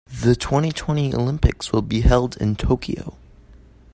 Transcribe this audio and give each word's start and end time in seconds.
The 0.23 0.35
twenty-twenty 0.35 1.13
Olympics 1.13 1.71
will 1.71 1.83
be 1.83 2.01
held 2.01 2.35
in 2.37 2.55
Tokyo. 2.55 3.15